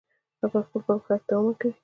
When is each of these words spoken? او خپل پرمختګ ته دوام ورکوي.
او 0.41 0.47
خپل 0.65 0.79
پرمختګ 0.87 1.19
ته 1.27 1.29
دوام 1.29 1.43
ورکوي. 1.47 1.71